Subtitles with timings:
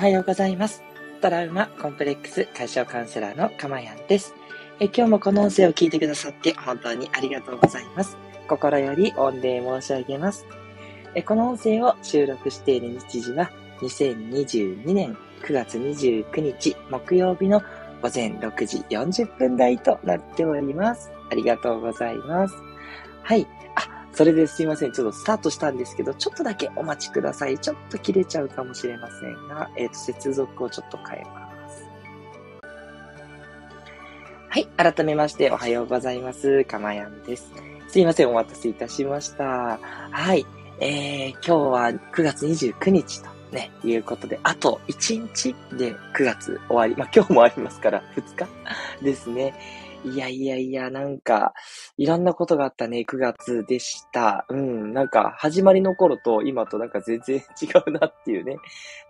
[0.00, 0.82] はようございます。
[1.20, 4.34] トラウマコンプレックス解消カウンセラーのかまやんです。
[4.80, 8.16] え今日もこの音声を聞いてくださって本当にありがとうございます。
[8.48, 10.46] 心より御礼申し上げます。
[11.14, 13.50] えこの音声を収録している日時は
[13.82, 17.60] 2022年9月29日木曜日の
[18.00, 21.12] 午前6時40分台となっております。
[21.30, 22.54] ありがとうございます。
[23.22, 23.46] はい。
[24.20, 24.92] それですいません。
[24.92, 27.58] ちょっとスタートしたんですけど、ちょっとだけお待ちください。
[27.58, 31.88] ちょっと切れちゃうかもしれませんが、えっ、ー、と、接続をちょっと変えます。
[34.50, 34.66] はい。
[34.76, 36.66] 改めましておはようございます。
[36.66, 37.50] かまやんです。
[37.88, 38.28] すいません。
[38.28, 39.78] お待たせいたしました。
[40.10, 40.44] はい。
[40.80, 46.94] えー、今日は9月29日とね、いうことで、あと1日で9月終わり。
[46.94, 48.46] まあ、今日もありますから、2日
[49.02, 49.54] ですね。
[50.02, 51.52] いやいやいや、なんか、
[51.98, 54.46] いろんなことがあったね、9月でした。
[54.48, 58.56] うん、なんか、始まりの頃と今となんか全然 違うなっていうね。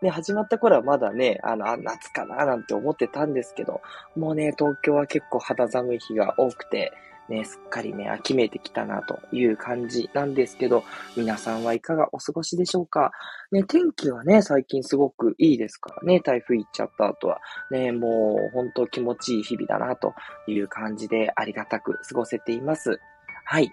[0.03, 3.81] ね、始まった頃はまだね、あの、あ、夏かななんて思ってたんですけど、
[4.17, 6.93] もうね、東京は結構肌寒い日が多くて、
[7.31, 10.83] ね、すっかりね、秋めいてきたなという感じなんですけど、
[11.17, 13.13] 皆さんはいかがお過ごしでしょうか？
[13.53, 17.39] ね、天気はね、最近すごくいいですからね、台風行っちゃった後は、
[17.71, 20.13] ね、もう本当気持ちいい日々だなと
[20.49, 23.01] いう感じでありがたく過ごせています。
[23.45, 23.71] はい。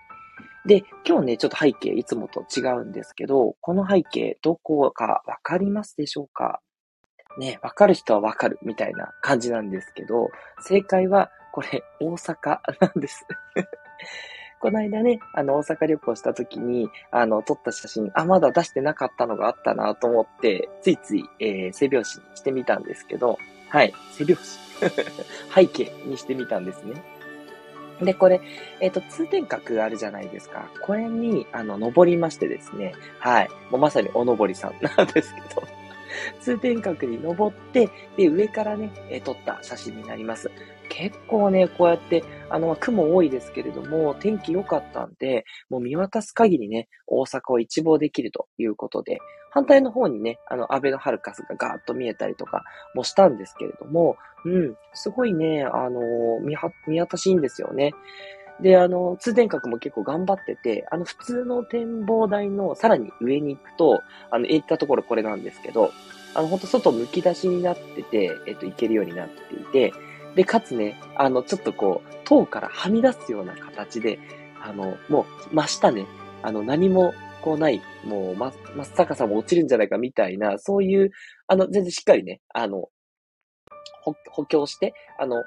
[0.65, 6.61] で、今日ね、ちょっと背景いつもと違うんですけど、この背景どこかわかりますでしょうか？
[7.39, 10.29] ね、わかる人はわかるみたいな感じなんですけど、
[10.61, 13.25] 正解はこれ、大阪 なんです
[14.61, 24.59] この間ね、あの、大阪旅行した時に、あの、撮った写真、あ、まだ出してなかったのがあったなと思って、ついつい、えー、背拍子にしてみたんですけど、はい、背拍子
[25.55, 26.93] 背景にしてみたんですね。
[28.03, 28.39] で、これ、
[28.79, 30.69] えっ、ー、と、通天閣あるじゃないですか。
[30.83, 32.93] これに、あの、登りましてですね。
[33.17, 33.49] はい。
[33.71, 35.86] もうまさにお登りさんなんですけど。
[36.39, 38.91] 通天閣に登って、で、上からね、
[39.23, 40.51] 撮った写真になります。
[40.89, 49.19] 結構ね、こうやって、あの、雲多いですけれども、天気良かったんで、もう見渡す限りね、大阪を一望できるということで、
[49.51, 52.63] 反対の方にね、あの、安倍のハルカスがガーッと見えたりとか
[52.93, 57.91] もしたんですけれども、うん、すごいね、あの、見は、見渡しいいんですよね。
[58.61, 65.91] で、あの、通天閣も結構頑張ってて、あの、普通の展望台のさらに上に行くと、あの、行ったところこれなんですけど、
[66.33, 69.93] あの、ほんと外むき出しになってて、えっと、行けるようになっていて、
[70.35, 74.19] で、かつね、あの、ちょっとこう、塔からはみ出すような形で、
[74.61, 76.05] あの、もう、真下ね、
[76.41, 81.11] あの、何も、こうない、もう、ま、真っ逆さも落ちるんじゃないかみたいな、そういう、
[81.47, 82.89] あの、全然しっかりね、あの、
[84.29, 85.43] 補強して、あの、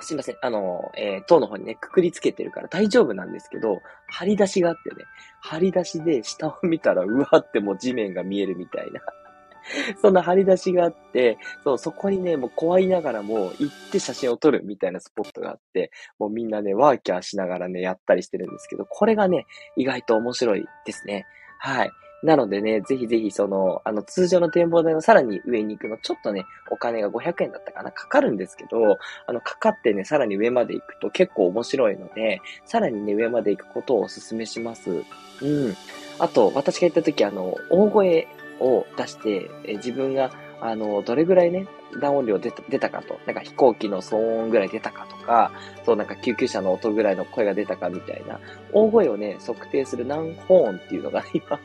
[0.00, 0.36] すいません。
[0.40, 5.04] あの、えー、塔の方にね、くくりつけてるから大丈夫なんですけど、張り出しがあってね、
[5.40, 9.00] 張り出しで下を見たら、うわってもう地面が見えるみたいな。
[10.00, 21.26] そんな張り出しがあって、そう、そこにね、もう怖いながらも行って写真を撮るみたいなスポットがあって、もうみんなね、ワーキャーしながらね、やったりしてるんですけど、これがね、意外と面白いですね。
[21.58, 21.90] はい。
[22.22, 34.90] なのでね、ぜひぜひその、あの、通常の展望台のさらに上に行くの、ちょっとね、お金が500円だったかな、かかるんですけど、あの、かかってね、さらに上まで行くと結構面白いので、さらにね、上まで行くことをお勧めします。
[34.90, 35.74] うん。
[36.18, 38.26] あと、私が行った時、あの、大声
[38.58, 41.68] を出して、え自分が、あの、どれぐらいね、
[42.00, 45.52] ダ音量出た出たかと、なんか飛行機の騒音ぐらい出たかとか、
[45.86, 48.40] そうなんか救急車の音ぐらいの声が出たかみたいな、
[48.72, 51.58] 大声をね、測定する何ホーンっていうのが今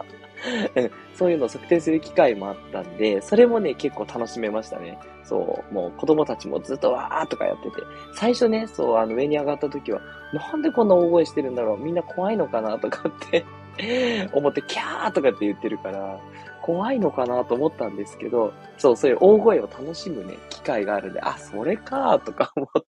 [1.15, 4.97] そういうのを測定する機会もあったんで、それもね、結構楽しめましたね。
[5.23, 7.77] そう、もう子供たちもずっとわーとかやってて、
[8.13, 10.01] 最初ね、そう、あの上に上がった時は、
[10.33, 13.45] なんでこんな大声してるんだろうみんな怖いのかなとかって
[14.33, 16.19] 思って、キャーとかって言ってるから、
[16.61, 22.87] 怖いのかなと思ったんですけど、そう、そういう大声を楽しむね、機会があるんで、あ、それかーとか思って、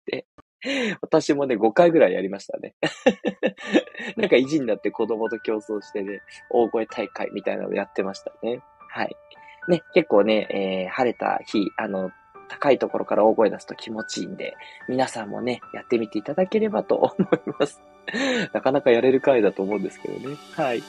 [1.01, 2.75] 私もね、5回ぐらいやりましたね。
[4.17, 8.61] なんか意地になって子供と競争してね、大声大会みたいなのをやってましたね。
[8.89, 9.15] はい。
[9.67, 12.11] ね、結構ね、えー、晴れた日、あの、
[12.49, 14.55] 高いところから大声出すと気持ちいいんで、
[14.87, 17.15] 皆さんもね、やってみていただければと思い
[17.59, 17.81] ます。
[18.53, 20.35] なかなかやれる回だと思うんですけどね。
[20.55, 20.83] はい。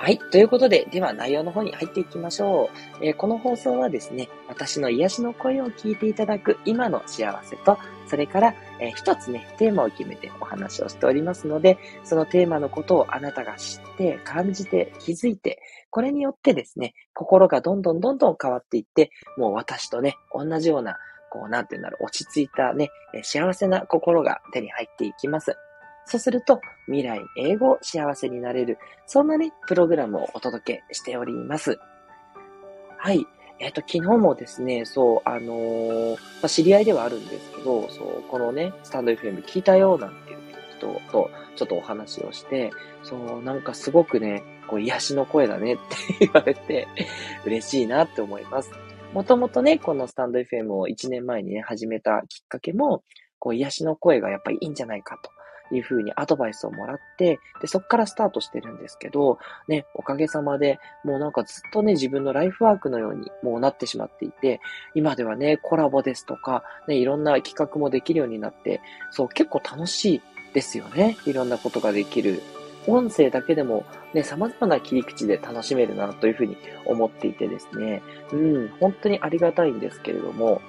[0.00, 0.18] はい。
[0.30, 2.70] ということで、では内容の方に入っていきましょ
[3.02, 3.04] う。
[3.04, 15.60] えー、この放送はですね、私の癒しの声を聞いていただく今の幸せと、それから、えー、一つね、テーマを決めてお話をしておりますので、そのテーマのことをあなたが知って、感じて、気づいて、
[15.90, 20.96] これによってですね、心がどんどんどんどん変わっていって、もう私とね、同じような、
[21.28, 22.90] こう、なんて言うんだろう、落ち着いたね、
[23.24, 25.56] 幸せな心が手に入っていきます。
[26.08, 31.78] そうすると、未来英語幸せになれる、そんなね、プログラムをお届けしております。
[32.96, 33.26] はい。
[33.60, 40.38] えっ、と、昨日もですね、そう、あのー、まあ、知り合いではあるんですけど、そう、このね、スタンド FM 聞いたよ、なんていう
[40.78, 42.70] 人と、ちょっとお話をして、
[43.02, 45.82] そう、なんかすごくね、こう、癒しの声だねって
[46.26, 46.88] 言われて、
[47.44, 48.70] 嬉しいなって思います。
[49.12, 53.02] もともとね、このスタンド FM を1年前にね、始めたきっかけも、
[53.38, 55.30] こう、癒しの声がやっぱりいいんじゃないかと。
[55.72, 59.38] いうふうにアドバイスをもらって、で、そこからスタートしてるんですけど、
[59.68, 64.60] ね、おかげさまで、もうなんかずっとね、自分のライフワークのようにもうなってしまっていて、
[64.94, 68.80] 今ではね、コラボですとか、ね、いろんな企画もできるようになって、
[69.10, 70.22] そう、結構楽しい
[70.54, 71.16] ですよね。
[71.26, 72.42] いろんなことができる。
[72.86, 76.56] 音声だけでもね、様々な切り口で楽しめるなというふうに
[76.86, 80.62] 思っていてですね、うん、本当にありがたいんですけれども、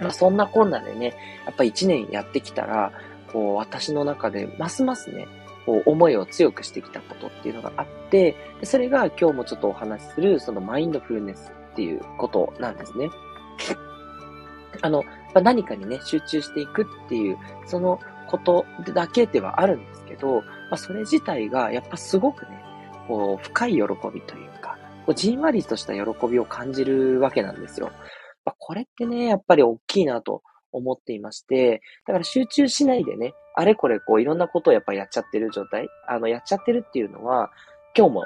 [0.00, 1.14] まあ、そんなこんなでね、
[1.46, 2.92] やっぱ一年やってきたら、
[3.34, 5.26] こう、私の中でますますね、
[5.66, 13.10] こう、思いを強くしてきたことっていうのがあって、でそれが今日もちょっとお話しする、そのマインドフルネスっていうことなんですね。
[14.82, 15.02] あの、
[15.34, 17.98] まあ、何かにね、集中していくっていう、その
[18.28, 18.64] こと
[18.94, 20.42] だけではあるんですけど、ま
[20.72, 22.62] あ、それ自体がやっぱすごくね、
[23.08, 23.80] こう、深い喜
[24.12, 27.90] びというか、こうじんわりとした喜びを感じるわけなんですよ。
[28.44, 30.42] まあ、これってね、やっぱり大きいなと
[30.74, 37.50] 思っていまして、だから集中しないでね、あれこれこういろんなことをやっぱやっちゃってる状態、あの、やっちゃってるっていうのは、
[37.96, 38.24] 今日も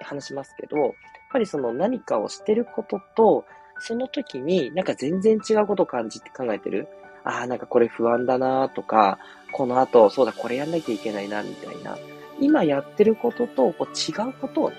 [0.00, 0.92] 話しますけど、やっ
[1.32, 3.44] ぱりその何かをしてることと、
[3.78, 6.88] その時になんか全然違うことを感じて考えてる。
[7.24, 9.18] ああ、なんかこれ不安だなとか、
[9.52, 11.98] この後、そうだ、これやんなきゃいけないな、みたいな。
[12.40, 14.76] 今やってることとこう違うことをね、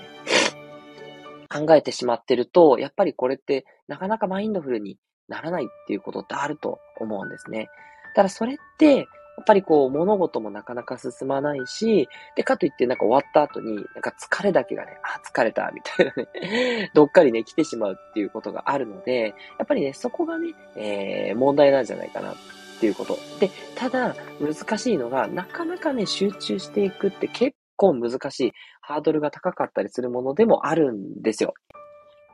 [1.48, 4.98] 考えてしまってると、やっぱりこれってなかなかマインドフルに
[5.28, 7.68] ならないっていうことってあると思うんですね。
[8.14, 22.36] ただそれって、やっぱりこう物事もなかなか進まないし、で、かといってなんか終わった後に、なんか疲れだけがね、あ、疲れた、みたいなね、 どっかりね、来てしまうっていうことがあるので、やっぱりね、そこがね、えー、問題なんじゃないかなっ
[22.80, 23.18] ていうこと。
[23.40, 31.54] で、ただ、難しいのが、なかなかね、集中していくって結構難しい、ハードルが高かったりするものでもあるんですよ。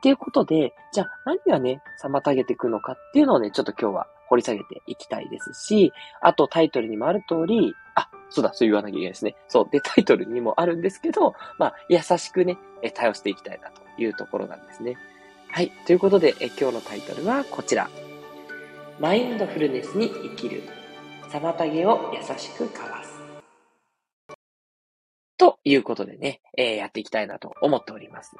[0.00, 5.92] っていうことで、じゃあ何がね、妨げていくのかっていうのをね、ちょっと今日は掘り下げていきたいですし、
[6.22, 9.36] あとタイトルにもある通り、あ、そうだ、そう言わなきゃいけないですね。
[9.46, 9.68] そう。
[9.70, 12.56] で、タイトルにもあるんですけど、まあ、優しくね、
[12.94, 14.96] 対応していきたいなというところなんですね。
[15.48, 15.70] はい。
[15.84, 17.90] ということで、え今日のタイトルはこちら。
[18.98, 20.62] マインドフルネスに生きる。
[21.28, 23.20] 妨げを優しくかわす。
[25.36, 28.36] ということでね、えー、やっていきたいなと思っております。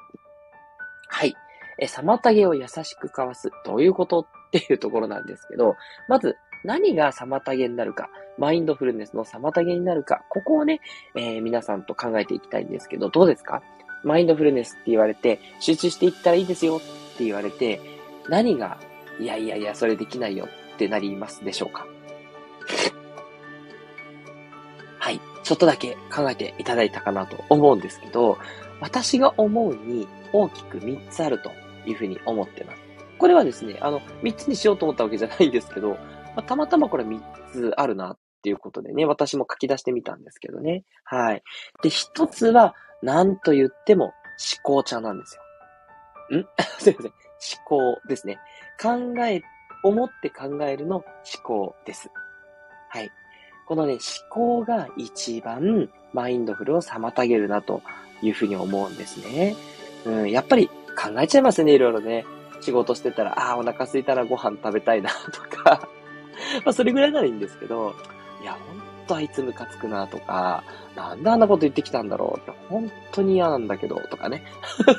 [1.08, 1.34] はい。
[1.78, 3.50] え、妨げを優しくかわす。
[3.64, 5.76] どういうことっていうところなんですけど、
[6.08, 10.80] まず、何が妨げになるか、マインドフルネスの妨げになるか、ここをね、
[11.16, 13.62] えー、皆さんと考えていきたいんですけど、どうですか？
[14.04, 16.80] マインドフルネスって言われて、集中していったらいいですよっ
[17.16, 17.80] て言われて、
[18.28, 18.78] 何が、
[19.18, 21.86] いやいやいや、それできないよってなりますでしょうか？
[24.98, 25.20] はい。
[25.42, 28.38] ちょっとだけ考えていただいたかなと思うんですけど、
[28.80, 31.50] 私が思うに大きく3つあると
[31.86, 32.82] いうふうに思ってます。
[33.18, 35.96] これはですね、あの、3つにしようと思ったわけじゃないんですけど、ま
[36.36, 37.20] あ、たまたまこれ3
[37.52, 40.84] つあるなっていうことでね、私も書き出してみたんですけどね。
[41.04, 41.42] はい。
[41.82, 44.14] で、1つは、何と言っても思
[44.62, 45.38] 考茶なんです
[46.32, 46.38] よ。
[46.38, 46.46] ん？
[46.78, 47.12] すいません。
[47.12, 48.38] 思考ですね。
[48.80, 49.42] 考え、
[49.82, 51.04] 思って考えるの思
[51.42, 52.10] 考です。
[52.88, 53.10] はい。
[53.66, 54.00] このね、思
[54.30, 57.82] 考が一番マインドフルを妨げるなと
[58.22, 59.56] いうふうに思うんですね。
[60.04, 62.24] うん、やっぱり考えちゃいますね、いろいろね。
[62.60, 65.88] 仕事してたら、ああ、お腹すいたらご飯食べたいな、とか
[66.64, 67.94] まあ、それぐらいならいいんですけど、
[68.42, 70.62] いや、ほんとあいつムカつくな、とか、
[70.94, 74.42] なんであんなこと言ってきたんだろうって、本当に嫌なんだけど、とかね。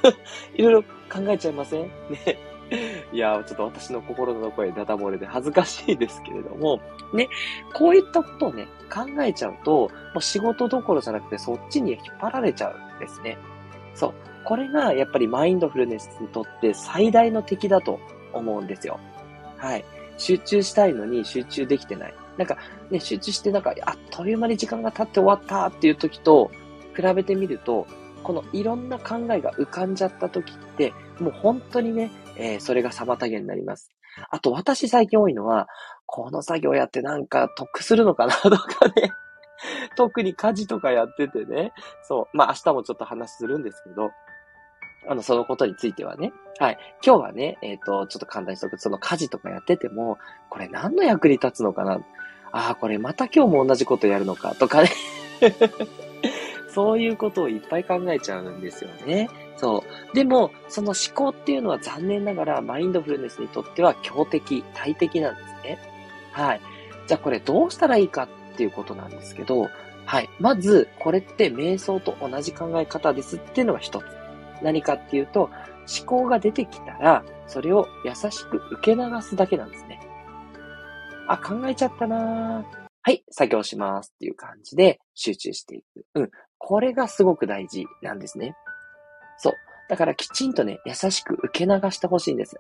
[0.56, 1.82] いろいろ考えちゃいません？
[2.26, 2.38] ね。
[3.12, 6.80] いや、ちょっと私の心の声、ダダ漏れで恥ずかしいですけれども、
[7.14, 7.28] ね、
[7.74, 13.38] こういったことをね、考えちゃうと、もう仕事どころじゃなくてそっちに引っ張られちゃうんですね。
[13.94, 14.14] そう。
[14.46, 18.00] これがやっぱりマインドフルネスにとって最大の敵だと
[18.34, 19.00] 思うんですよ。
[19.58, 19.86] はい。
[20.18, 22.14] 集中したいのに集中できてない。
[22.38, 22.58] なんか
[22.90, 26.50] ね、集中してなんか、あっという間に時間が経って終わったっていう時と
[26.96, 27.86] 比べてみると、
[28.24, 33.92] このいろんな考えが浮かんじゃった時って、もう本当にね、えー、それが妨げになります。
[34.30, 35.68] あと私最近多いのは、
[36.06, 39.14] この作業やってなんか得するのかなとかね
[39.96, 41.72] 特に家事とかやっててね。
[42.04, 42.38] そう。
[42.38, 44.12] まあ明日もちょっと話するんですけど、
[45.08, 46.32] あの、そのことについてはね。
[46.60, 46.78] はい。
[47.06, 48.78] 今日はね、えっ、ー、と、ちょっと簡単にしとく。
[48.78, 50.20] その家事とかやってても、
[50.50, 52.02] これ何の役に立つのかな
[52.52, 54.90] ああ、これまた今日も同じことやるのかとかね
[56.70, 59.30] そういうことをいっぱい考えちゃうんですよね。
[59.62, 60.16] そう。
[60.16, 65.80] でも、その思考っていうのは残念ながらマインドフルネスにとっては強敵、大敵なんですね。
[66.32, 66.62] はい。
[67.06, 69.70] じゃあこれどうしたらいいかっていうことなんですけど、
[70.06, 70.30] はい。
[70.40, 74.04] まず、これって瞑想と同じ考え方ですっていうのが一つ。
[74.64, 75.52] 何かっていうと、
[76.00, 80.00] 思考が出てきたら、それを優しく受け流すだけなんですね。
[81.28, 82.66] あ、考えちゃったな
[83.04, 86.06] はい、作業しますっていう感じで集中していく。
[86.16, 86.32] うん。
[86.58, 88.56] これがすごく大事なんですね。
[89.42, 89.54] そう。
[89.90, 92.58] だからきちんとね、優しく受け流してほしいんです。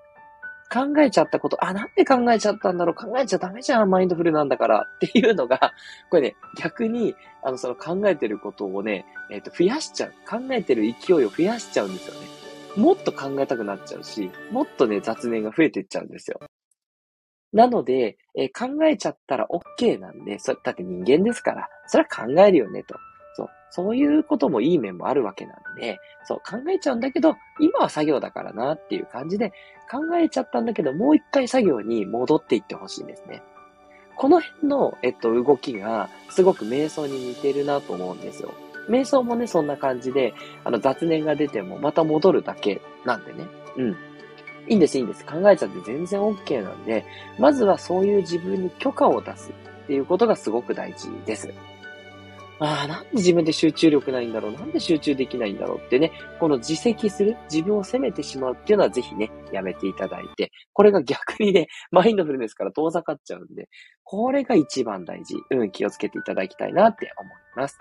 [0.73, 2.95] 考えちゃったこと、あ、なんで考えちゃったんだろう？
[2.95, 5.73] 考えちゃダメじゃんマインドフルなんだからっていうのが、
[6.09, 10.13] これね、逆に、あの、その考えてることをね、えっ、ー、と、増やしちゃう。
[10.27, 12.27] 考えてる勢いを増やしちゃうんですよね。
[12.77, 16.39] もっと考えたくなっちゃうし、もっとね、雑念が増えていっちゃうんですよ。
[17.51, 22.95] なので、えー、考えちゃったら OK なんで、それ、だって人間ですから、それは考えるよねと。
[23.71, 23.97] そう。
[23.97, 29.53] いうこともいい面もあるわけなんで、そう、考えちゃうんだけど、今は作業だからなっていう感じで、
[29.89, 33.41] 考えちゃったんだけど、もう一回作業に戻っていってほしいんですね。
[34.15, 38.53] この辺の、えっと、動きが、すごく瞑想に似てるなと思うんですよ。
[38.89, 43.47] 瞑想もね、そんな感じで、あの、雑念が出ても、また戻るだけなんでね。
[43.77, 43.97] うん。
[44.67, 45.25] いいんです、いいんです。
[45.25, 47.05] 考えちゃって全然 OK なんで、
[47.39, 49.51] まずはそういう自分に許可を出す
[49.83, 51.53] っていうことがすごく大事です。
[52.63, 54.51] ああ、なんで自分で集中力ないんだろう？
[54.51, 63.67] なんで集中できないんだろうってね、この自責する、自分を責めてしまうっていうのはぜひね、やめていただいて、これが逆にね、 マインドフルネスから遠ざかっちゃうんで、
[64.03, 65.37] これが一番大事。
[65.49, 67.79] うん、気をつけていただきたいなって思います。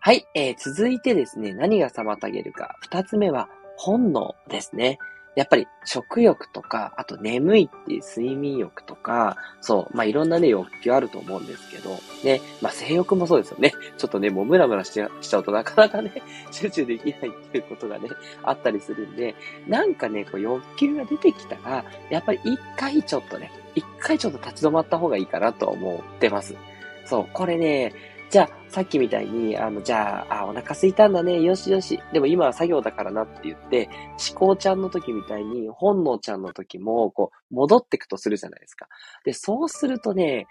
[0.00, 2.76] はい、えー、続いてですね、何が妨げるか。
[2.80, 4.98] 二つ目は、本能ですね。
[5.34, 13.72] やっぱり食欲とか、あと眠いっていう睡眠欲とか、そう、まあ、いろんなね、欲求あると思うんですけど、ね、まあ、性欲もそうですよね。
[13.96, 16.22] ちょっとね、もうムラムラしちゃうとなかなかね、
[16.52, 18.10] 集中できないっていうことがね、
[18.42, 19.34] あったりするんで、
[19.66, 26.54] なんかね、こう欲求が出てきたら、やっぱり一回ちょっとね、一回ちょっと立ち止まった方がいいかなと思ってます。
[27.06, 27.94] そう、これね、
[28.32, 32.00] じゃあ、さっきみたいに、あの、じゃあ、あ、お腹空いたんだね、よしよし。
[32.14, 33.90] でも今は作業だからなって言って、
[34.30, 38.88] 思考ちゃんの時みたいに、本能ちゃんの時も、こう、戻ってくとするじゃないですか。
[39.26, 40.46] で、そうするとね、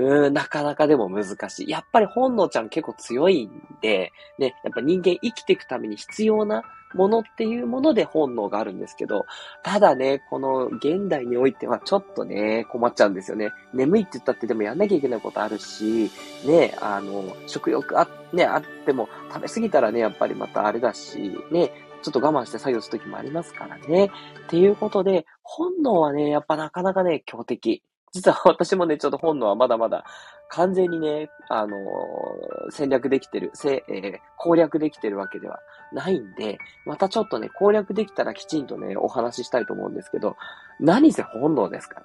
[0.00, 1.68] うーん、なかなかでも難しい。
[1.68, 6.64] やっぱり本能ちゃん結構強いんで、ね、やっぱ人間生きていくために必要な
[6.94, 9.26] ものっていうもので本能があるんですけど、
[9.62, 13.50] ただね、この現代においてはちょっとね、困っちゃうんですよね。
[13.72, 16.10] 眠いって言ったってでもやんなきゃいけないことあるし、
[16.44, 24.10] ね、あの、食欲あ、ね、あっても食べ過ぎたらね、やっぱりまたあれだし、ね、ちょっと我慢して作業するときもありますからね。
[24.46, 27.82] っていうことで、本能はね、やっぱなかなかね、強敵。
[28.12, 30.04] 実は私もね、ちょっと本能はまだまだ
[30.48, 35.60] 完全にね、あのー、戦略できてる、せえー、攻略できてるわけでは
[35.92, 40.36] ないんで、またちょっとね、攻略できたらきちんとね、お話ししたいと思うんですけど、
[40.80, 42.02] 何せ本能ですか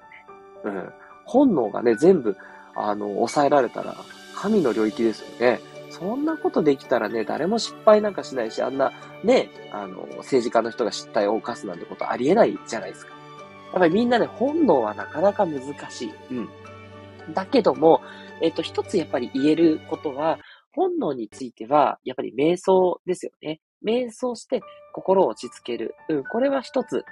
[0.64, 0.78] らね。
[0.78, 0.92] うん。
[1.24, 2.36] 本能がね、全部、
[2.76, 3.94] あの、抑えられたら、
[4.36, 5.60] 神の領域ですよね。
[5.90, 8.92] そんなことできたらね、誰も失敗なんかしないし、あんな、
[9.24, 13.15] ね、あの、政治家の人が失態を犯すなんてことありえないじゃないですか。
[13.72, 16.12] やっぱりみんなね、本能はなかなか難しい。
[16.30, 16.48] うん。
[17.34, 18.00] だけども、
[18.40, 20.38] えっ、と、一つやっぱり言えることは、
[20.72, 23.60] 本能については、やっぱり瞑想ですよね。
[23.84, 24.60] 瞑想して
[24.92, 25.94] 心を落ち着ける。
[26.08, 27.04] うん、これは一つ、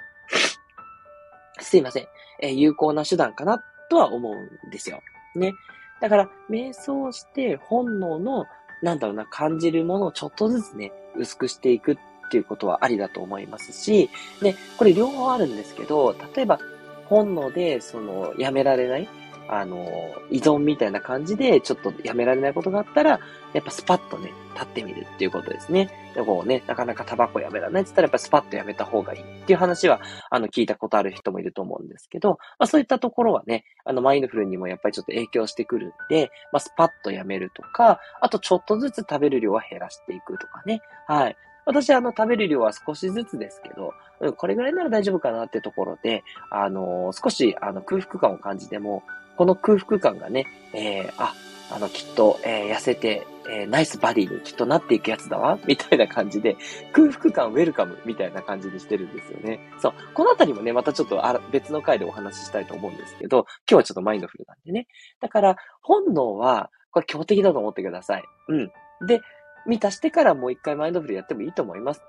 [1.59, 2.07] すいません、
[2.41, 5.01] えー、有効な手段かなとは思うんですよ。
[5.35, 5.53] ね。
[6.01, 8.45] だから、瞑想して本能の、
[8.81, 14.09] なんだろうな、感じるものをちょっとずつね、薄くしていくっっていうことはありだと思いますし、
[14.41, 16.59] で、これ両方あるんですけど、例えば、
[17.05, 19.07] 本能で、その、やめられない、
[19.47, 23.19] あの、依存みたいな感じで、ちょっとやめられないことがあったら、
[23.53, 25.89] やっぱスパッとね、立ってみるっていうことですね。
[26.15, 40.81] でこうね、なかなかタバコやめられないって言ったら、やっぱスパッとやめた方がいいっていう話は、あの、聞いたことある人もいると思うんですけど、まあそういったところはね、あの、マインドフルにもやっぱりちょっと影響してくるんで、まあスパッとやめるとか、あとちょっとずつ食べる量は減らしていくとかね。
[41.07, 41.37] はい。
[41.65, 49.03] 私、あの、食べる量は少しずつですけど、うん、これぐらいなら大丈夫かなってところで、あのー、少し、あの、空腹感を感じても、
[49.35, 51.33] この空腹感がね、えー、あ、
[51.71, 56.57] あの、きっと、えー、痩せて、えー、ナイスバディにきっとなっていくやつだわ、みたいな感じで、
[56.93, 59.59] 空腹感ウェルカムみたいな感じにしてるんですよね。
[59.79, 59.93] そう。
[60.13, 64.87] このあたりもね、またちょっとあ別の回でお話ししたいと思うんですけど、今日はちょっとマインドフルなんでね。
[65.19, 68.23] だから、本能は、これ強敵だと思ってください。
[68.49, 68.71] うん。
[69.07, 69.21] で、
[69.65, 72.01] 満たしてからもう一回マインドフルやってもいいと思います。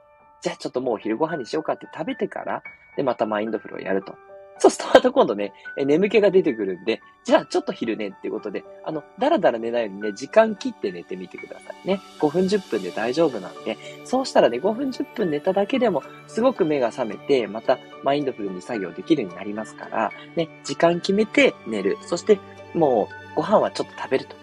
[0.42, 2.62] じゃあちょっともう昼ご飯にしようかって食べてから、
[2.96, 4.14] で、またマインドフルをやると。
[4.58, 12.00] そうするとまた今度ね、眠気が出てくるんで、じゃあちょっと昼寝っていうことで、あの、だらだら寝ないようにね、時間切って寝てみてくださいね。
[12.20, 21.98] 5分10分で大丈夫なんで、そうしたらね、5分10分寝ただけでも、すごく目が覚めて、またマインドフルに作業できるようになりますから、ね、時間決めて寝る。
[22.02, 22.38] そして、
[22.72, 24.36] もう、ご飯はちょっと食べると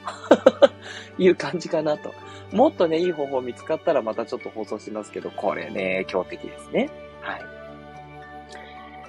[1.22, 2.14] いう感じかなと。
[2.54, 6.90] もっとね、いい方法見つかったらまたちょっと放送しますけど、これね、強敵ですね。
[7.22, 7.42] はい。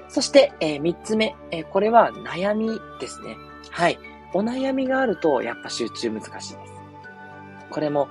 [0.08, 3.36] そして、えー、3つ目、えー、これは悩みですね。
[3.70, 3.98] はい。
[4.32, 6.56] お悩みがあると、やっぱ集中難しいです。
[7.70, 8.08] これも、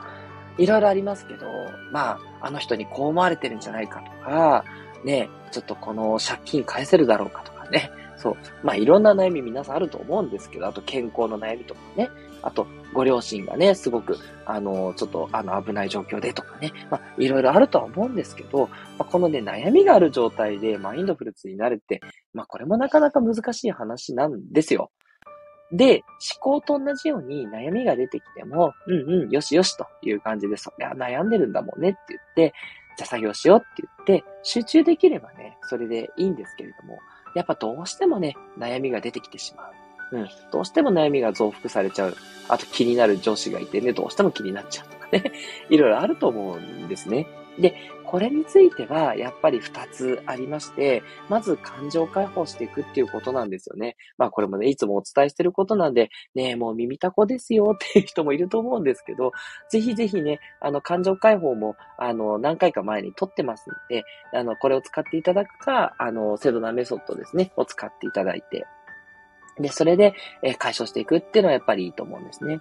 [0.57, 1.47] いろいろありますけど、
[1.91, 4.65] まあ、あの人にこう思われてるんじゃないかとか、
[5.03, 7.89] ね、ちょっとこの借金返せるだろうかとかね。
[8.23, 8.37] そう。
[8.63, 12.09] まあ、いろんな悩み皆さんあると思うんですけど、あと健康の悩みとかね。
[12.41, 21.99] あと、ご両親がね、すごく、あの、ちょっと、あの、危ない状況でとかね、まあ、いろいろあるとは思うんですけど、まあ、このね、悩みがある状態でマインドフルツになるって、
[22.33, 24.89] まあ、これもなかなか難しい話なんですよ。
[25.73, 26.03] で、
[26.35, 32.53] 思考と同じように悩みが出てきても、うんうん、よしよしという感じで、そりゃ悩んでるんだもんねって言って、
[32.97, 36.99] じゃあ作業しようって言って、集中できればね、それでいいんですけれども、
[37.35, 39.69] やっぱどうしてもね、悩みが出てきてしま
[40.11, 40.17] う。
[40.17, 40.29] うん。
[40.51, 42.17] どうしても悩みが増幅されちゃう。
[42.47, 45.31] あと気になる上司がいてね、どうしても気になっちゃうとかね。
[45.69, 47.27] いろいろあると思うんですね。
[47.59, 53.95] で、これについては、やっぱり二つありまして、まず感情解放していくっていうことなんですよね。
[54.17, 59.31] まあこれもね、いつもお伝えしてることなんで、ねえもう耳たこですよ っていう人もいると思うんですけど、
[59.69, 68.65] ぜひぜひね、あの、感情解放も、あの、何回か前に撮ってますんで、あの、これを使っていただくか、あの、セドナメソッドですね、を使っていただいて、
[69.59, 72.59] で、それで、え解消していくっていうのはやっぱりいいと思うんですね。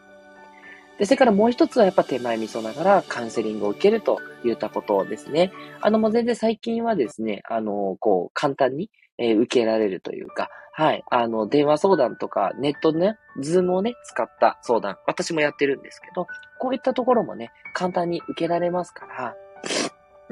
[1.02, 5.50] で、それからもう一つはやっぱ手前味噌ながらカウンセリングを受けるといったことですね。
[5.80, 8.88] あの、もう全然最近はですね、あの、こう、簡単に、
[9.18, 16.28] え、受けられるというか、はい、あの、電話相談とか、ネットでね、ズームをね、使った相談、私もやってるんですけど、
[16.60, 19.34] こういったところもね、簡単に受けられますから、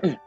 [0.05, 0.15] うん。
[0.15, 0.21] こ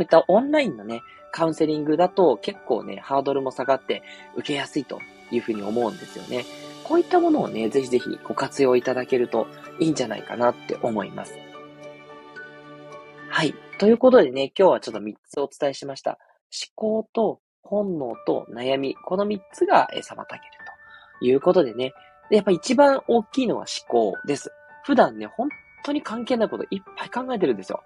[0.00, 1.00] ういったオンラインのね、
[1.32, 4.02] カウンセリングだと結構ね、ハードルも下がって
[4.36, 5.00] 受けやすいと
[5.30, 6.44] いうふうに思うんですよね。
[6.84, 9.48] こういったものをね、ぜひぜひご活用いただけると
[9.80, 11.34] いいんじゃないかなって思います。
[13.30, 13.54] はい。
[13.78, 16.18] ということでね、今日はちょっと3つお伝えしました。
[16.52, 20.16] 思考と本能と悩み、この3つが妨げる
[21.18, 21.92] ということでね。
[22.30, 24.52] で、やっぱ一番大きいのは思考です。
[24.84, 25.48] 普段ね、本
[25.84, 27.82] 当に関係ないこといっぱい考えてるんですよ。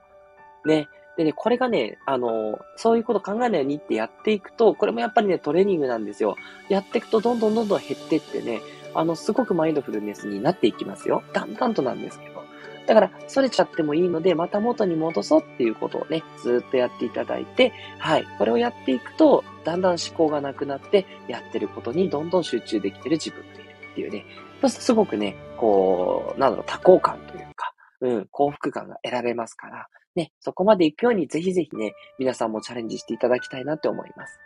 [0.67, 0.89] ね。
[1.17, 6.37] でね、これがね、あの、そういうこと考えないようにってやっていくと、これもやっぱりね、トレーニングなんですよ。
[6.69, 8.61] やっていくとどんどんどんどん減ってってね、
[8.95, 11.23] あの、すごくマインドフルネスになっていきますよ。
[11.33, 12.43] だんだんとなんですけど。
[12.87, 18.27] だから、それちゃってもいいので、また元に戻そうっていうことをね、ずっとやっていただいて、はい。
[18.39, 24.25] これをやっていくと、だんだん思考がなくなって、やってることにどんどん集中できてる自分がいるっていうね。
[24.61, 34.39] するとすごくね、こう、なんだろう、多幸感というか、うん、幸福感が得られますから、ね、そこまで行くようにぜひぜひね、皆さんもチャレンジしていただきたいなって思います。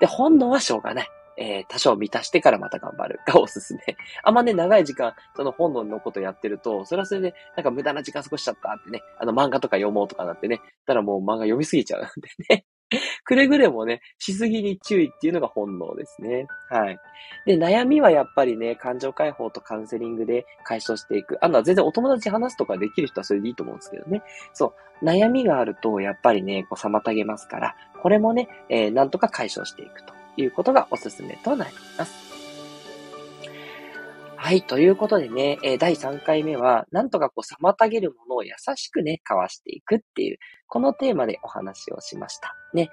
[0.00, 1.08] で、本能はしょうがない。
[1.36, 3.80] えー、多少満たしてからまた頑張るが おすすめ。
[4.22, 12.64] あんまね、長い時間、その本能のことやってると、それはそれで、なんか無駄な時間過ごしちゃったってね、あの漫画とか読もうとかなってね、たらもう漫画読みすぎちゃうんでね。
[13.24, 16.46] くれぐれもね、しすぎに注意っていうのが本能ですね。
[16.70, 16.98] はい。
[17.44, 21.38] で、悩みはやっぱりね、感情解放とカウンセリングで解消していく。
[21.44, 24.22] あの、全然お友達話すとかできる人はそれでいいと思うんですけどね。
[24.52, 25.04] そう。
[25.04, 32.26] 悩みがあると、やっぱりね、こう、妨げますから、これもね、えー、なんとか解消していくということがおすすめとなります。
[34.46, 34.62] はい。
[34.62, 42.54] ということでね、え、第3回目は、なんとかこう、妨げるものを優しくね、かわしていくっていう、このテーマでお話をしました。
[42.72, 42.90] ね。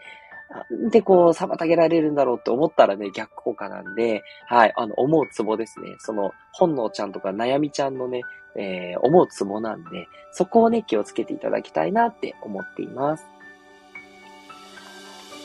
[0.91, 5.95] で、こう、妨げられるんだろうって思ったらね、逆効果なんで、はい、あの、思うツボですね。
[5.99, 8.21] その、本能ちゃんとか悩みちゃんのね、
[8.56, 13.27] えー、思うツボなんで、そこをね、気をつけていただきたいなって思っています。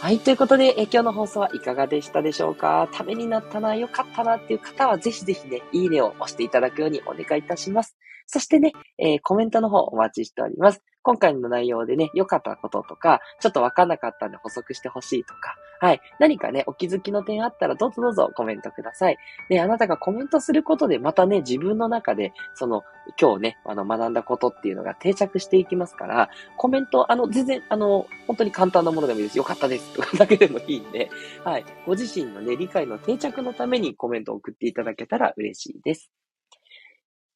[0.01, 0.21] はい。
[0.21, 2.89] ということで、え今日の放送はいかがでしたでしょうか？
[2.93, 7.97] ためになったな、良かったなっていう方は、ぜひぜひね、いいねを押していただくようにお願いいたします。
[8.27, 10.83] そしてね、えー、コメントの方お待ちしております。
[11.09, 16.03] 今回の内容でね、良かったこととか、ちょっとわかんなかったんで補足してほしいとか、はい。
[16.21, 19.17] 何かね、お気づきの点あったら、どうぞどうぞコメントください。
[19.49, 22.83] で、あなたがコメントすることで、またね、自分の中で、その、
[23.19, 29.39] 今日ね、あの、学んだことっていうのが定着していきますから、コメント、あの、全然、あの、本当に簡単なものでもいいです。
[29.39, 29.95] よかったです。
[29.95, 31.09] と かだけでもいいんで、
[31.43, 31.65] はい。
[31.87, 36.11] ご自身のね、理解の定着のためにコメントを送っていただけたら嬉しいです。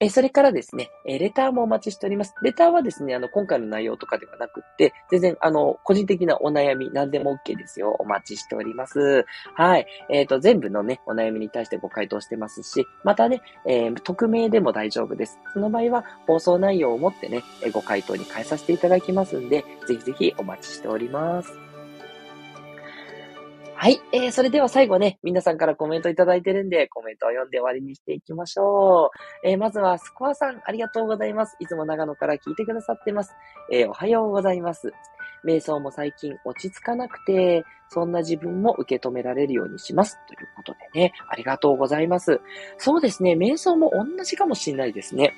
[0.03, 2.35] えそれからですね、えレターもお待ちしております。
[2.43, 7.95] レターはですね、あの、今回の内容とかではなくって、全然、あの、個人的なお悩み、何でも OK ですよ。
[8.01, 9.25] お待ちしております。
[9.55, 9.87] はい。
[10.11, 15.39] えっ、ー、と、全部のね、お悩みに対してご回答してますし、またね、えー、匿名でも大丈夫です。
[15.53, 21.72] その場合は、放送内容をもってね、ご回答に変えさせていただきますんで、ぜひぜひお待ちしております。
[23.83, 24.01] はい。
[24.13, 29.11] えー、それでは最後ね、皆さんからコメントいただいてるんで、コメントを読んで終わりにしていきましょ
[29.43, 29.49] う。
[29.49, 31.57] えー、まずは、スコアさん、ありがとうございます。
[31.59, 33.35] いつも長野から聞いてくださってます。
[33.73, 34.93] えー、おはようございます。
[35.45, 40.17] 瞑想も最近落ち着かなくて、そんな自分も受け止められるようにします。
[40.29, 42.41] ということでね、ありがとうございます。
[42.79, 45.35] そうですね、瞑想も同じかもしれないですね。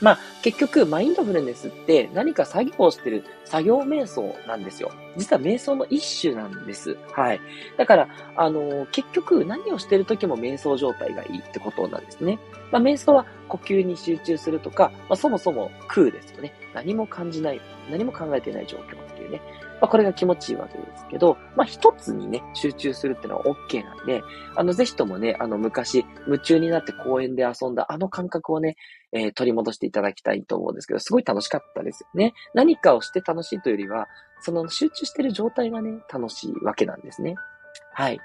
[0.00, 4.92] まあ、結局、マインドフルネスって何か作業をしてる作業瞑想なんですよ。
[5.16, 6.96] 実は瞑想の一種なんです。
[7.12, 7.40] はい。
[7.76, 12.38] だから、あの結局何をしてる時も瞑想状態がいいってことなんですね。
[12.70, 16.54] まあ、瞑想は呼吸に集中するとか、まあ、そもそも空ですよね。
[16.74, 17.60] 何も感じない、
[17.90, 19.40] 何も考えてない状況っていうね。
[19.80, 24.22] まあ、これが気持ちいいわけですけど、まあ、一つにね、集中するってのは OK なんで、
[24.54, 28.76] あの、ぜひともね、あの、昔、夢中になって公園で遊んだあの感覚をね、
[29.12, 32.34] えー、取り戻していただきたいと思うんですけど、すごい楽しかったですよね。
[32.54, 34.08] 何かをして楽しいというよりは、
[34.40, 37.34] その集中してる状態がね、楽しいわけなんですね。
[37.92, 38.20] はい。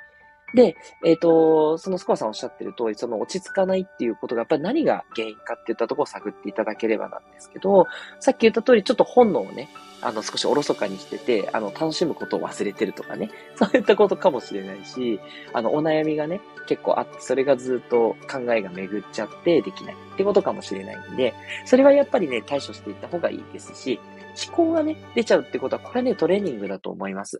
[0.55, 7.87] で、えっ、ー、と、そのスコアさんおっしゃってる通り、その落ち着かないっていうことが、やっぱり何が原因かっていったところを探っていただければなんですけど、
[8.21, 9.69] さっき言った通り、ちょっと本能をね、
[10.01, 15.19] あの、少しおろそかにしてて、あの、楽しむことを忘れてるとかね、 そういったことかもしれないし、
[15.51, 21.33] あの、お悩みがね、結構あって、それがずっと考えが巡っちゃってできないってことかもしれないんで、
[21.65, 23.99] それはやっぱりね、対処していった方がいいですし、
[24.35, 27.39] 思考がね、出ちゃうってことは、これね、トレーニングだと思います。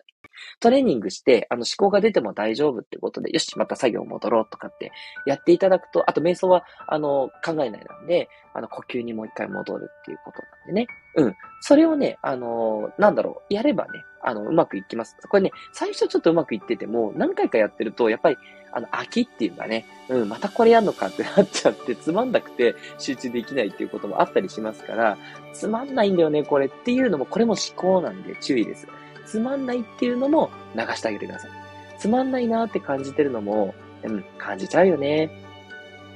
[0.60, 4.92] トレーニングして、あの、思考が出ても大丈夫ってことで、よし、また作業戻ろうとかって
[5.26, 10.88] やっていただくと、あと瞑想は、あの、考えないなんで、あの、呼吸にもう一回戻るっていうことなんでね。
[11.16, 11.36] うん。
[11.60, 15.18] それをね、あの、なんだろう、やればね、あの、うまくいきます。
[15.30, 18.38] これね、最初ちょっとうまくいってても、何回かやってると、やっぱり、
[18.72, 25.18] あの、飽きっていうかね、うん、またこれやんのかってなっちゃって、つまんなくて集中できないっていうこともあったりしますから、
[25.52, 28.88] つまんないんだよね、これっていうのも、これも思考なんで注意です。
[29.26, 31.52] つまんないっていうのも流してあげてください。
[31.98, 35.45] つまんないなーって感じてるのも、うん、感じちゃうよね。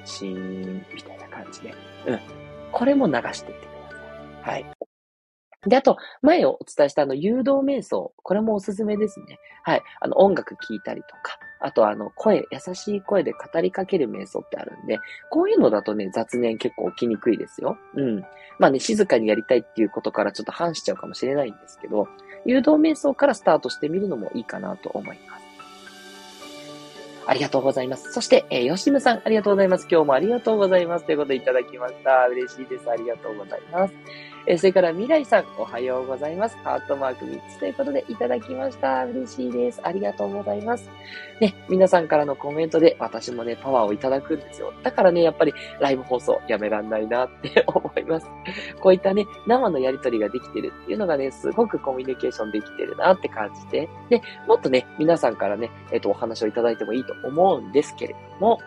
[0.09, 1.73] シーン、みたいな感じで。
[2.07, 2.19] うん。
[2.71, 3.89] これも流していってくだ
[4.43, 4.61] さい。
[4.61, 4.89] はい。
[5.67, 8.13] で、あと、前をお伝えしたあの、誘導瞑想。
[8.23, 9.39] これもおすすめですね。
[9.63, 9.83] はい。
[9.99, 17.77] あの、音楽聴いたりとか、あとあの、声、優しい声で語りかける瞑想ってあるんで、こういうのだとね、雑念結構起きにくいですよ。
[17.95, 18.21] うん。
[18.57, 22.07] まあね、静かにやりたいっていうことからちょっと反しちゃうかもしれないんですけど、
[22.45, 25.48] 誘導瞑想からスタートしてみるのもいいかなと思います。
[27.29, 28.11] ありがとうございます。
[28.11, 29.87] そして、えー、吉ムさん、ありがとうございます。
[29.89, 31.05] 今日もありがとうございます。
[31.05, 32.27] ということでいただきました。
[32.27, 32.89] 嬉しいです。
[32.89, 33.93] ありがとうございます。
[34.45, 36.57] え、それから未来さん、おはようございます。
[36.63, 39.05] ハートマーク3つということでいただきました。
[39.05, 39.81] 嬉しいです。
[39.83, 40.89] ありがとうございます。
[41.41, 44.73] ね、皆さんからのコメントで私もね、パワーをいただくんですよ。
[44.81, 48.29] だからね、やっぱりライブ放送やめらんないなって思います。
[48.79, 58.59] こういったね、生のやりとりができてるっていうのがね、すごくコミュニケーションできてるなって感じて、で、もっとね、皆さんからね、えっ、ー、と、お話をいただいてもいいと思うんですけれども、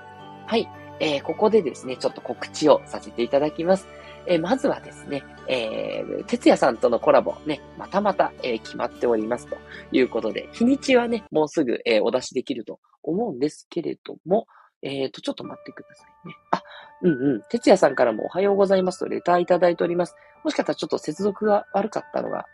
[0.47, 0.69] はい。
[1.01, 3.89] えー、ここでですね、ちょっと告知をさせていただきます。
[4.27, 9.57] えー、まずはですね、えー、哲也さんとのコラボね、またまた、えー、決まっておりますと
[9.91, 14.47] いうことで、日にちはね、もうすぐ、えー、お出しできると思うんですけれども、
[14.83, 16.35] えっ、ー、と、ちょっと待ってくださいね。
[16.51, 16.63] あ、
[17.03, 17.43] うんうん。
[17.49, 20.17] 哲也さんからもおはようございますとレターいただいております。
[20.45, 22.47] もしかしたらちょっと接続が悪かったのが、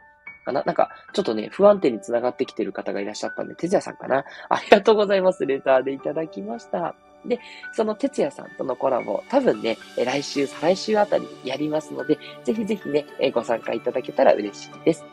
[0.48, 0.62] かな？
[0.64, 4.24] なんか、ちょっとね、不安定に繋がってきてる方がいらっしゃったんで、哲也さんかな？
[4.48, 5.44] ありがとうございます。
[5.46, 6.94] レターでいただきました。
[7.26, 7.40] で、
[7.72, 15.04] その哲也さんとのコラボ、多分ね、来週、再来週あたりやりますので、ぜひぜひね、ご参加いただけたら嬉しいです。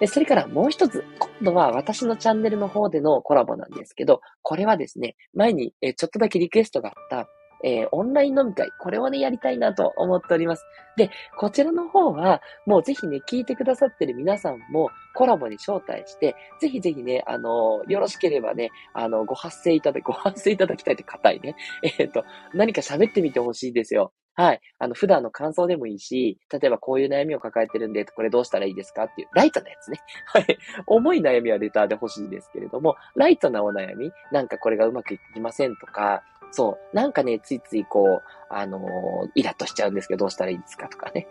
[0.00, 7.28] で、それからもう一つ、今度は私のチャンネルの方でのコラボなんですけど、これはですね、前にちょっとだけリクエストがあった、
[7.64, 10.64] えー、オンライン飲み会、これをね、やりたいなと思っております。
[10.96, 21.56] で、こちらの方は、もうぜひね、聞いてくださってる皆さんもコラボに招待して、ぜひぜひね、あの、よろしければね、あの、ご発声いただ、ご発声いただきたいって硬いね。
[21.98, 24.12] えっ、と、何か喋ってみてほしいですよ。
[24.34, 24.60] はい。
[24.78, 29.98] あの、普段の感想でもいいし、例えばこういう悩みを抱えてるんで、これどうしたらいいですかっていう、ライトなやつね。
[30.26, 30.58] はい。
[30.86, 36.96] 重い悩みはレターで欲しいんですけれども、ライトなお悩み、なんかこれがうまくいきませんとか、そう。
[36.96, 41.28] なんかね、ついついこう、あのー、イラッとしちゃうんですけど、どうしたらいいですかとかね。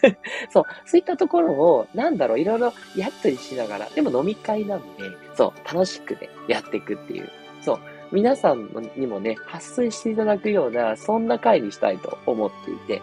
[0.50, 0.64] そう。
[0.86, 5.04] そういったところを、なんだろう、いろいろやっとりしながら、でも飲み会なんで、
[5.34, 7.28] そう、楽しくね、やっていくっていう。
[7.60, 7.78] そう。
[8.10, 13.02] 皆さんにもね、発声していただくような、そんな回にしたいと思っていて、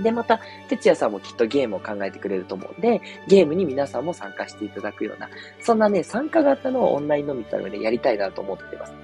[0.00, 5.28] で、また、哲也さんもきっとゲームを考えてくれると思うんで、ゲームに皆さんも参加していただくような、
[5.60, 8.94] そんなね、参加型のオンライン飲み会をね、やりたいなと思ってます。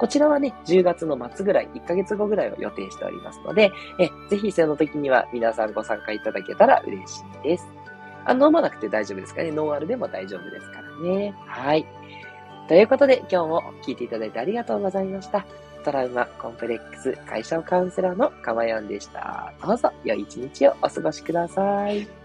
[0.00, 7.68] こちらはね、10月の末ぐらい、1ヶ月後ぐらいを予定しておりますので、え、ぜひその時には皆さんご参加いただけたら嬉しいです。
[8.24, 9.50] あ、飲まなくて大丈夫ですかね？
[9.50, 11.34] ノンアルでも大丈夫ですからね。
[11.46, 11.86] はい。
[12.66, 15.44] ということで、今日も聞いていただいてありがとうございました。
[15.84, 19.52] トラウマ、コンプレックス、解消カウンセラーのかまやんでした。
[19.62, 22.19] どうぞ、良い一日をお過ごしください。